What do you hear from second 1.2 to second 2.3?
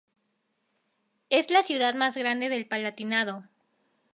Es la ciudad más